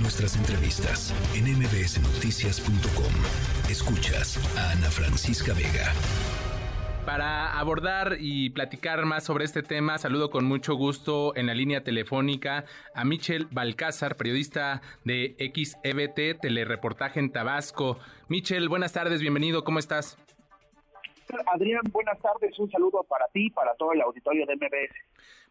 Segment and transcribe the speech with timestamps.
[0.00, 3.12] Nuestras entrevistas en mbsnoticias.com.
[3.70, 5.92] Escuchas a Ana Francisca Vega.
[7.04, 11.84] Para abordar y platicar más sobre este tema, saludo con mucho gusto en la línea
[11.84, 17.98] telefónica a Michel Balcázar, periodista de XEBT, telereportaje en Tabasco.
[18.28, 20.18] Michel, buenas tardes, bienvenido, ¿cómo estás?
[21.52, 24.94] Adrián, buenas tardes, un saludo para ti, para todo el auditorio de MBS.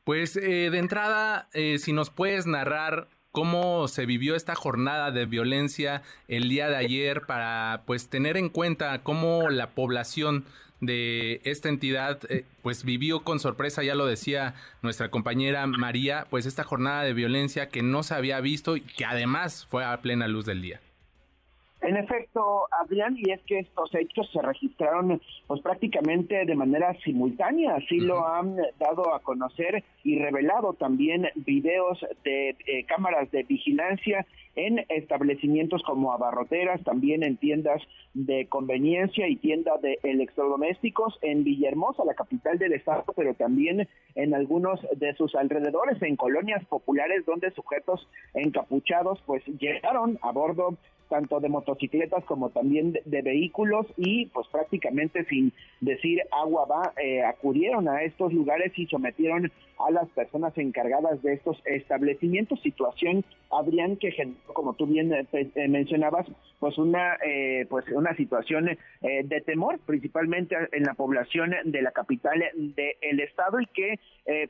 [0.03, 5.25] Pues eh, de entrada, eh, si nos puedes narrar cómo se vivió esta jornada de
[5.25, 10.45] violencia el día de ayer para pues tener en cuenta cómo la población
[10.81, 16.45] de esta entidad, eh, pues vivió con sorpresa, ya lo decía nuestra compañera María, pues
[16.45, 20.27] esta jornada de violencia que no se había visto y que además fue a plena
[20.27, 20.81] luz del día.
[21.81, 27.75] En efecto, Adrián, y es que estos hechos se registraron pues prácticamente de manera simultánea,
[27.75, 34.27] así lo han dado a conocer y revelado también videos de eh, cámaras de vigilancia
[34.55, 37.81] en establecimientos como abarroteras, también en tiendas
[38.13, 44.33] de conveniencia y tiendas de electrodomésticos en Villahermosa, la capital del estado, pero también en
[44.35, 50.77] algunos de sus alrededores, en colonias populares donde sujetos encapuchados pues llegaron a bordo
[51.11, 57.21] tanto de motocicletas como también de, vehículos y pues prácticamente sin decir agua va, eh,
[57.21, 59.51] acudieron a estos lugares y sometieron
[59.85, 64.11] a las personas encargadas de estos establecimientos, situación, Adrián, que
[64.53, 66.27] como tú bien eh, eh, mencionabas,
[66.59, 67.17] pues una,
[67.69, 73.65] pues una situación de temor, principalmente en la población de la capital del estado y
[73.65, 73.99] que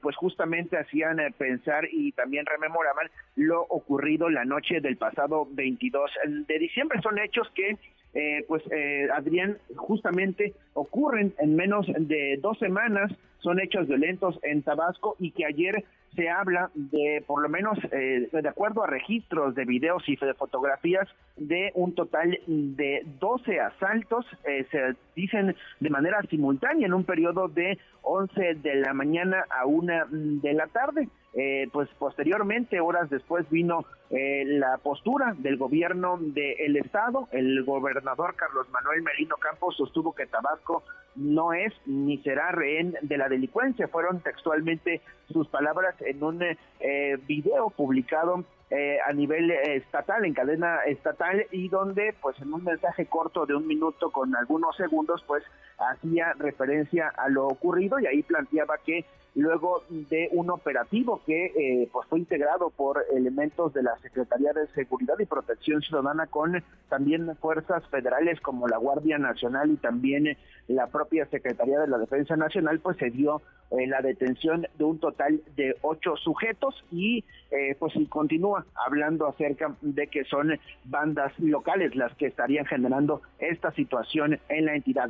[0.01, 6.11] pues justamente hacían pensar y también rememoraban lo ocurrido la noche del pasado 22
[6.47, 6.99] de diciembre.
[7.01, 7.77] Son hechos que
[8.13, 14.63] eh, pues eh, Adrián, justamente ocurren en menos de dos semanas, son hechos violentos en
[14.63, 15.85] Tabasco y que ayer
[16.15, 20.33] se habla de, por lo menos, eh, de acuerdo a registros de videos y de
[20.33, 21.07] fotografías,
[21.37, 27.79] de un total de 12 asaltos, se dicen de manera simultánea en un periodo de
[28.01, 31.07] 11 de la mañana a 1 de la tarde.
[31.33, 37.29] Eh, pues posteriormente, horas después, vino eh, la postura del gobierno del estado.
[37.31, 40.83] El gobernador Carlos Manuel Merino Campos sostuvo que Tabasco
[41.15, 43.87] no es ni será rehén de la delincuencia.
[43.87, 50.79] Fueron textualmente sus palabras en un eh, video publicado eh, a nivel estatal, en cadena
[50.85, 55.43] estatal, y donde, pues en un mensaje corto de un minuto con algunos segundos, pues
[55.77, 59.05] hacía referencia a lo ocurrido y ahí planteaba que
[59.35, 64.67] luego de un operativo que eh, pues fue integrado por elementos de la Secretaría de
[64.67, 70.37] Seguridad y Protección Ciudadana con también fuerzas federales como la Guardia Nacional y también
[70.67, 73.41] la propia Secretaría de la Defensa Nacional, pues se dio
[73.71, 79.75] eh, la detención de un total de ocho sujetos y eh, pues continúa hablando acerca
[79.81, 85.01] de que son bandas locales las que estarían generando esta situación en la entidad.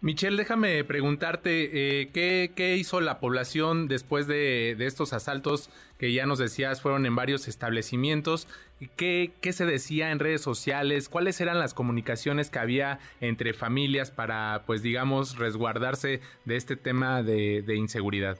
[0.00, 3.43] Michelle, déjame preguntarte, eh, ¿qué, ¿qué, hizo la población
[3.88, 8.48] después de, de, estos asaltos que ya nos decías fueron en varios establecimientos?
[8.96, 11.08] ¿Qué, ¿Qué se decía en redes sociales?
[11.08, 17.22] ¿Cuáles eran las comunicaciones que había entre familias para, pues digamos, resguardarse de este tema
[17.22, 18.38] de, de inseguridad?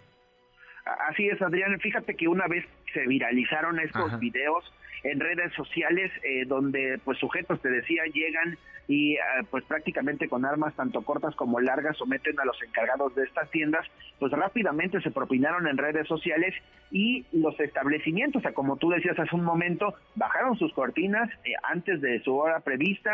[1.09, 1.79] Así es, Adrián.
[1.81, 4.65] Fíjate que una vez se viralizaron estos videos
[5.05, 10.45] en redes sociales eh, donde pues sujetos te decía llegan y ah, pues prácticamente con
[10.45, 13.87] armas tanto cortas como largas someten a los encargados de estas tiendas,
[14.19, 16.55] pues rápidamente se propinaron en redes sociales
[16.91, 21.53] y los establecimientos, o sea, como tú decías hace un momento, bajaron sus cortinas eh,
[21.63, 23.13] antes de su hora prevista,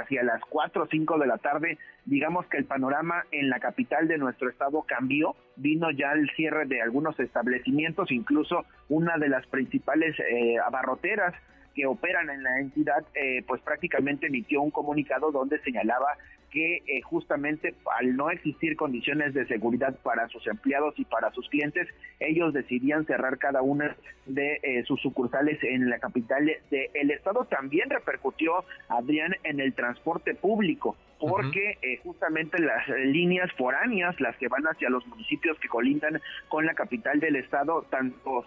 [0.00, 4.08] hacia las 4 o 5 de la tarde, digamos que el panorama en la capital
[4.08, 9.46] de nuestro estado cambió, vino ya el cierre de algunos establecimientos, incluso una de las
[9.46, 11.34] principales eh, abarroteras
[11.74, 16.16] que operan en la entidad, eh, pues prácticamente emitió un comunicado donde señalaba
[16.52, 21.48] que eh, justamente al no existir condiciones de seguridad para sus empleados y para sus
[21.48, 21.88] clientes,
[22.20, 23.96] ellos decidían cerrar cada una
[24.26, 27.46] de eh, sus sucursales en la capital del estado.
[27.46, 34.48] También repercutió, Adrián, en el transporte público porque eh, justamente las líneas foráneas, las que
[34.48, 38.44] van hacia los municipios que colindan con la capital del estado, tanto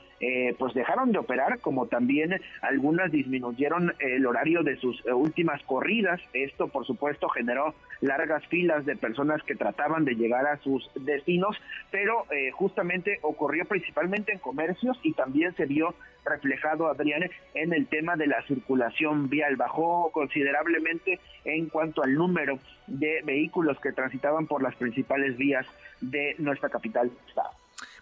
[0.57, 6.19] pues dejaron de operar como también algunas disminuyeron el horario de sus últimas corridas.
[6.33, 11.57] Esto, por supuesto, generó largas filas de personas que trataban de llegar a sus destinos,
[11.91, 17.87] pero eh, justamente ocurrió principalmente en comercios y también se vio reflejado, Adrián, en el
[17.87, 19.55] tema de la circulación vial.
[19.55, 25.65] Bajó considerablemente en cuanto al número de vehículos que transitaban por las principales vías
[26.01, 27.11] de nuestra capital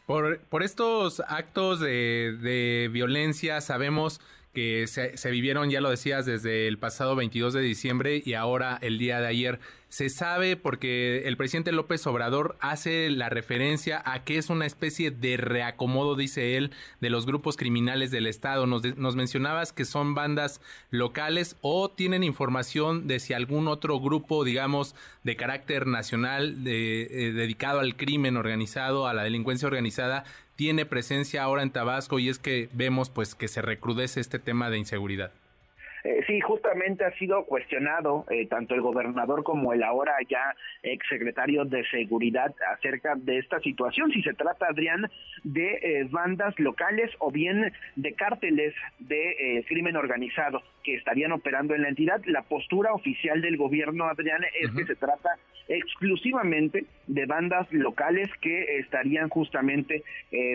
[0.05, 4.21] Por, por estos actos de, de violencia sabemos
[4.53, 8.97] que se, vivieron, ya lo decías, desde el pasado 22 de diciembre y ahora el
[8.97, 9.59] día de ayer.
[9.89, 15.11] Se sabe porque el presidente López Obrador hace la referencia a que es una especie
[15.11, 18.65] de reacomodo, dice él, de los grupos criminales del Estado.
[18.65, 24.43] Nos, nos mencionabas que son bandas locales o tienen información de si algún otro grupo,
[24.43, 30.85] digamos, de carácter nacional de, eh, dedicado al crimen organizado, a la delincuencia organizada, tiene
[30.85, 34.77] presencia ahora en Tabasco y es que vemos pues que se recrudece este tema de
[34.77, 35.31] inseguridad.
[36.03, 41.63] Eh, sí, justamente ha sido cuestionado eh, tanto el gobernador como el ahora ya exsecretario
[41.63, 45.09] de Seguridad acerca de esta situación, si se trata, Adrián,
[45.43, 51.83] de eh, bandas locales o bien de cárteles de crimen organizado que estarían operando en
[51.83, 52.21] la entidad.
[52.25, 55.29] La postura oficial del gobierno, Adrián, es que se trata
[55.69, 60.03] exclusivamente de bandas locales que estarían justamente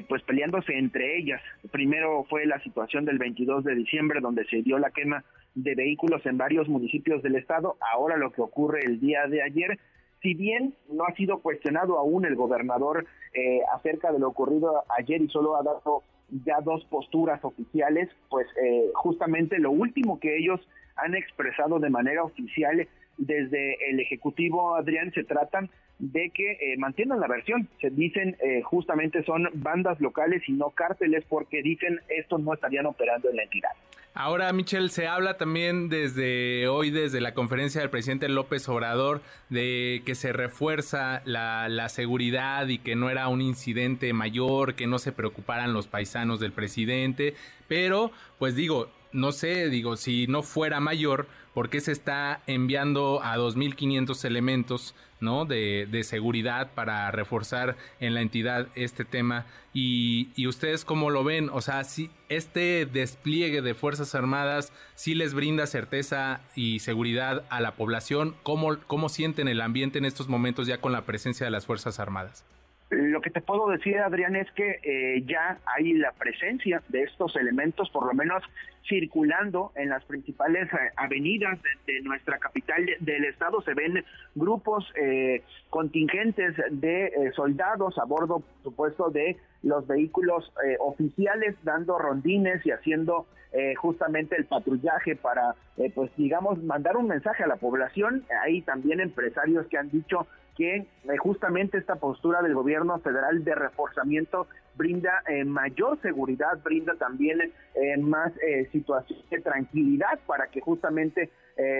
[0.09, 1.41] pues peleándose entre ellas.
[1.71, 5.25] Primero fue la situación del 22 de diciembre donde se dio la quema
[5.63, 7.77] de vehículos en varios municipios del estado.
[7.93, 9.79] Ahora lo que ocurre el día de ayer,
[10.23, 15.21] si bien no ha sido cuestionado aún el gobernador eh, acerca de lo ocurrido ayer
[15.21, 16.03] y solo ha dado
[16.45, 20.61] ya dos posturas oficiales, pues eh, justamente lo último que ellos
[20.97, 27.21] han expresado de manera oficial desde el Ejecutivo, Adrián, se tratan de que eh, mantienen
[27.21, 27.69] la versión.
[27.81, 33.31] Se dicen justamente son bandas locales y no cárteles porque dicen estos no estarían operando
[33.31, 33.71] en la entidad.
[34.21, 40.03] Ahora, Michelle, se habla también desde hoy, desde la conferencia del presidente López Obrador, de
[40.05, 44.99] que se refuerza la, la, seguridad y que no era un incidente mayor, que no
[44.99, 47.35] se preocuparan los paisanos del presidente.
[47.69, 48.11] Pero,
[48.41, 53.37] pues digo, no sé, digo, si no fuera mayor, ¿por qué se está enviando a
[53.37, 55.45] 2.500 elementos ¿no?
[55.45, 59.47] De, de, seguridad para reforzar en la entidad este tema?
[59.75, 61.51] Y, y, ustedes cómo lo ven?
[61.53, 67.61] O sea, si este despliegue de Fuerzas Armadas sí les brinda certeza y seguridad a
[67.61, 71.51] la población, ¿cómo, cómo sienten el ambiente en estos momentos ya con la presencia de
[71.51, 72.45] las Fuerzas Armadas?
[72.91, 77.37] Lo que te puedo decir, Adrián, es que eh, ya hay la presencia de estos
[77.37, 78.43] elementos, por lo menos
[78.89, 83.61] circulando en las principales eh, avenidas de, nuestra capital del estado.
[83.61, 84.03] Se ven
[84.35, 90.51] grupos eh, contingentes de soldados a bordo, por supuesto, de los vehículos
[90.81, 93.27] oficiales, dando rondines y haciendo
[93.77, 95.57] justamente el patrullaje para,
[95.95, 98.25] pues digamos, mandar un mensaje a la población.
[98.45, 100.27] Hay también empresarios que han dicho
[100.59, 100.87] que eh,
[101.19, 107.97] justamente esta postura del gobierno federal de reforzamiento brinda eh, mayor seguridad, brinda también eh,
[107.99, 108.33] más
[108.73, 111.31] situación de tranquilidad para que justamente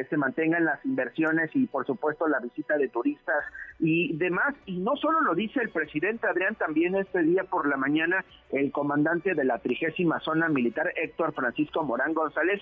[0.09, 3.45] se mantengan las inversiones y por supuesto la visita de turistas
[3.79, 4.55] y demás.
[4.67, 8.73] Y no solo lo dice el presidente Adrián, también este día por la mañana el
[8.73, 12.61] comandante de la trigésima zona militar, Héctor Francisco Morán González,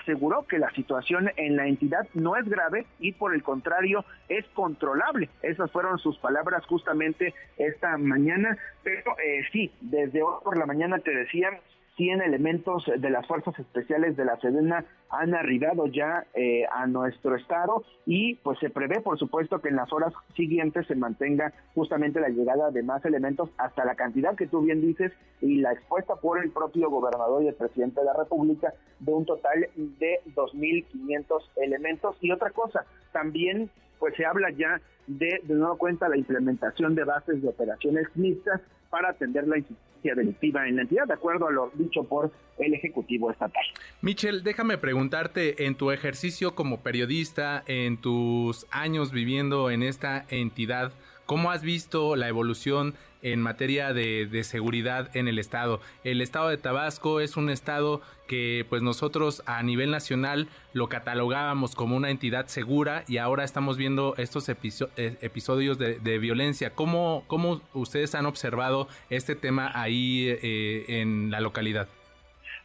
[0.00, 4.44] aseguró que la situación en la entidad no es grave y por el contrario es
[4.54, 5.30] controlable.
[5.42, 10.98] Esas fueron sus palabras justamente esta mañana, pero eh, sí, desde hoy por la mañana
[10.98, 11.54] te decían
[11.98, 17.34] 100 elementos de las fuerzas especiales de la Sedena han arribado ya eh, a nuestro
[17.34, 22.20] estado y pues se prevé por supuesto que en las horas siguientes se mantenga justamente
[22.20, 26.14] la llegada de más elementos hasta la cantidad que tú bien dices y la expuesta
[26.14, 31.42] por el propio gobernador y el presidente de la República de un total de 2.500
[31.56, 32.16] elementos.
[32.20, 37.04] Y otra cosa, también pues se habla ya de, de nuevo cuenta, la implementación de
[37.04, 41.50] bases de operaciones mixtas para atender la incidencia delictiva en la entidad, de acuerdo a
[41.50, 43.62] lo dicho por el Ejecutivo Estatal.
[44.00, 50.92] Michel, déjame preguntarte, en tu ejercicio como periodista, en tus años viviendo en esta entidad,
[51.26, 55.80] ¿cómo has visto la evolución en materia de, seguridad en el estado.
[56.04, 61.74] El estado de Tabasco es un estado que pues nosotros a nivel nacional lo catalogábamos
[61.74, 64.54] como una entidad segura y ahora estamos viendo estos eh,
[64.96, 66.70] episodios de, violencia.
[66.70, 71.88] ¿Cómo, ¿Cómo, ustedes han observado este tema ahí eh, en la localidad?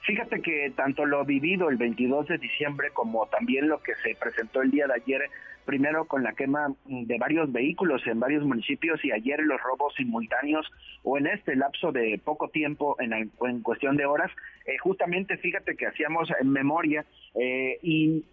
[0.06, 4.62] Fíjate que tanto lo vivido el 22 de diciembre como también lo que se presentó
[4.62, 5.22] el día de ayer
[5.66, 10.70] primero con la quema de varios vehículos en varios municipios y ayer los robos simultáneos
[11.04, 14.32] o en este lapso de poco tiempo, en, en cuestión de horas,
[14.66, 17.06] eh, justamente fíjate que hacíamos en memoria
[17.36, 18.24] eh, y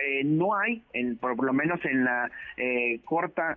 [0.00, 2.30] eh, no hay, en, por lo menos en la
[3.04, 3.56] corta,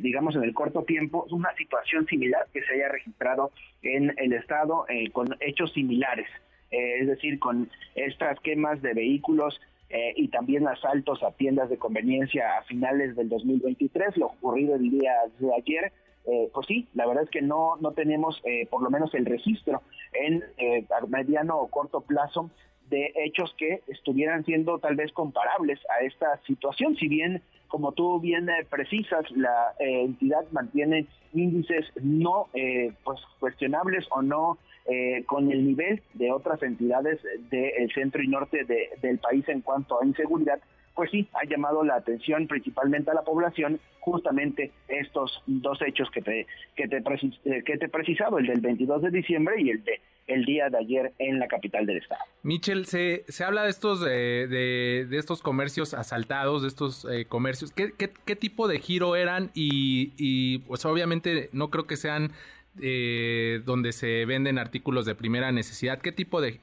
[0.00, 4.86] digamos en el corto tiempo, una situación similar que se haya registrado en el estado
[5.12, 6.28] con hechos similares,
[6.70, 12.58] es decir, con estas quemas de vehículos eh, y también asaltos a tiendas de conveniencia
[12.58, 15.92] a finales del 2023, lo ocurrido el día de ayer.
[16.28, 19.26] Eh, pues sí, la verdad es que no, no tenemos eh, por lo menos el
[19.26, 20.42] registro en
[21.08, 22.50] mediano o corto plazo
[22.90, 28.20] de hechos que estuvieran siendo tal vez comparables a esta situación, si bien como tú
[28.20, 34.58] bien eh, precisas, la eh, entidad mantiene índices no eh, pues cuestionables o no
[35.26, 40.06] con el nivel de otras entidades del centro y norte del país en cuanto a
[40.06, 40.60] inseguridad,
[40.96, 46.22] pues sí, ha llamado la atención principalmente a la población justamente estos dos hechos que
[46.22, 47.02] te, que te,
[47.62, 50.78] que te he precisado, el del 22 de diciembre y el de el día de
[50.78, 52.20] ayer en la capital del estado.
[52.42, 57.26] Michel, se, se habla de estos, eh, de, de, estos comercios asaltados, de estos eh,
[57.26, 57.70] comercios.
[57.72, 59.50] ¿Qué, ¿Qué, tipo de giro eran?
[59.54, 62.32] Y, y pues obviamente no creo que sean
[62.82, 66.00] eh, donde se venden artículos de primera necesidad.
[66.00, 66.58] ¿Qué tipo de,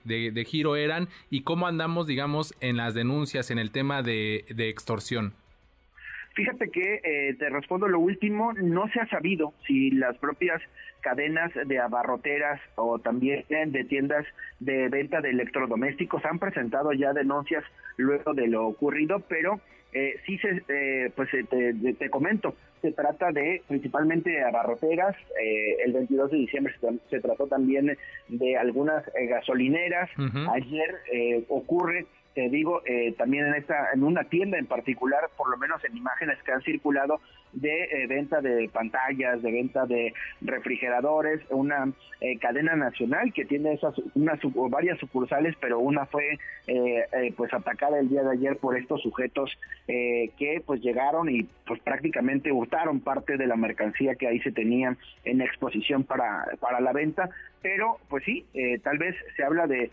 [0.48, 1.08] giro eran?
[1.30, 5.34] Y cómo andamos, digamos, en las denuncias en el tema de, de extorsión.
[6.36, 10.62] Fíjate que eh, te respondo lo último, no se ha sabido si las propias
[11.04, 14.26] cadenas de abarroteras o también de tiendas
[14.60, 17.64] de venta de electrodomésticos han presentado ya denuncias
[17.98, 19.60] luego de lo ocurrido, pero
[19.94, 25.94] eh, sí se, eh, pues eh, te, comento, se trata de principalmente abarroteras, eh, el
[25.94, 26.74] 22 de diciembre
[27.10, 27.96] se, trató también
[28.28, 30.10] de algunas gasolineras,
[30.52, 35.58] ayer ocurre te digo, eh, también en esta, en una tienda en particular, por lo
[35.58, 37.20] menos en imágenes que han circulado
[37.52, 43.74] de eh, venta de pantallas, de venta de refrigeradores, una eh, cadena nacional que tiene
[43.74, 46.38] esas, unas varias sucursales, pero una fue
[47.36, 49.52] pues atacada el día de ayer por estos sujetos
[49.86, 54.96] que pues llegaron y pues prácticamente hurtaron parte de la mercancía que ahí se tenía
[55.26, 57.30] en exposición para, para la venta,
[57.64, 58.46] pero pues sí,
[58.84, 59.90] tal vez se habla de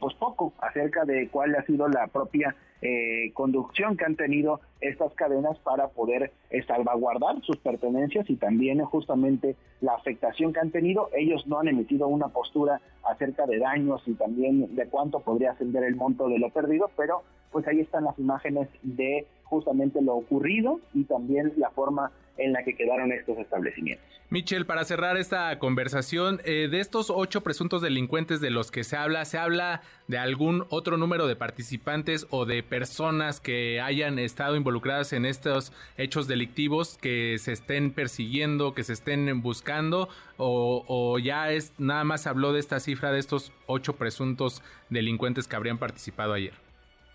[0.00, 5.14] pues poco acerca de cuál ha sido la propia eh, conducción que han tenido estas
[5.14, 11.08] cadenas para poder eh, salvaguardar sus pertenencias y también justamente la afectación que han tenido.
[11.16, 15.84] Ellos no han emitido una postura acerca de daños y también de cuánto podría ascender
[15.84, 20.78] el monto de lo perdido, pero pues ahí están las imágenes de justamente lo ocurrido
[20.92, 24.04] y también la forma en la que quedaron estos establecimientos.
[24.28, 28.96] Michel, para cerrar esta conversación, eh, de estos ocho presuntos delincuentes de los que se
[28.96, 34.56] habla, ¿se habla de algún otro número de participantes o de personas que hayan estado
[34.56, 40.08] involucradas en estos hechos delictivos que se estén persiguiendo, que se estén buscando?
[40.38, 45.46] ¿O, o ya es nada más habló de esta cifra de estos ocho presuntos delincuentes
[45.46, 46.65] que habrían participado ayer?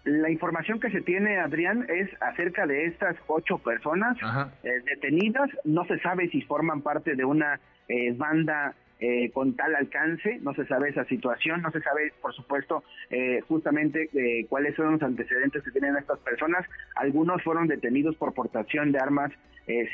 [0.03, 4.17] La información que se tiene, Adrián, es acerca de estas ocho personas
[4.63, 5.49] eh, detenidas.
[5.63, 10.55] No se sabe si forman parte de una eh, banda eh, con tal alcance, no
[10.55, 12.83] se sabe esa situación, no se sabe, por supuesto,
[13.47, 14.09] justamente
[14.47, 16.65] cuáles son los antecedentes que tienen estas personas.
[16.95, 19.31] Algunos fueron detenidos por portación de armas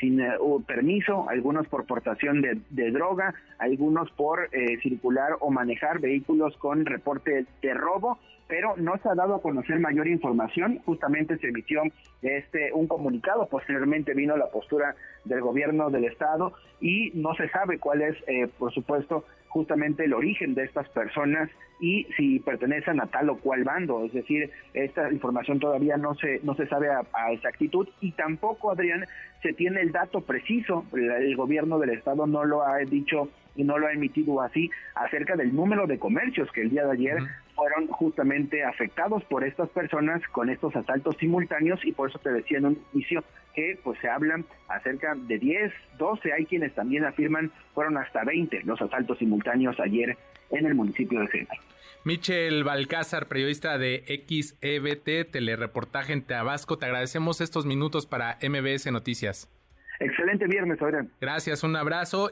[0.00, 0.22] sin
[0.66, 4.50] permiso, algunos por portación de, de droga, algunos por
[4.82, 9.78] circular o manejar vehículos con reporte de robo pero no se ha dado a conocer
[9.78, 10.80] mayor información.
[10.84, 11.82] Justamente se emitió
[12.22, 17.78] este un comunicado, posteriormente vino la postura del gobierno del estado y no se sabe
[17.78, 21.50] cuál es, eh, por supuesto, justamente el origen de estas personas
[21.80, 24.04] y si pertenecen a tal o cual bando.
[24.04, 29.04] Es decir, esta información todavía no se, no se sabe a, exactitud y tampoco, Adrián,
[29.42, 30.84] se tiene el dato preciso.
[30.92, 35.36] El, gobierno del estado no lo ha dicho y no lo ha emitido así acerca
[35.36, 37.18] del número de comercios que el día de ayer
[37.58, 42.58] fueron justamente afectados por estas personas con estos asaltos simultáneos y por eso te decía
[42.58, 47.50] en un inicio que pues se hablan acerca de 10, 12, hay quienes también afirman
[47.74, 50.16] fueron hasta 20 los asaltos simultáneos ayer
[50.50, 51.58] en el municipio de Centro.
[52.04, 59.50] Michel Balcázar, periodista de XEBT, telereportaje en Tabasco, te agradecemos estos minutos para MBS Noticias.
[59.98, 61.10] Excelente viernes, Adrián.
[61.20, 62.30] Gracias, un abrazo.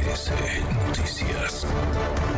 [0.00, 0.32] MBS
[0.88, 2.31] Noticias.